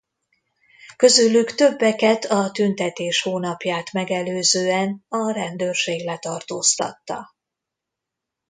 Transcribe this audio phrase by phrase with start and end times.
[0.95, 7.35] Közülük többeket a tüntetés hónapját megelőzően a rendőrség letartóztatta.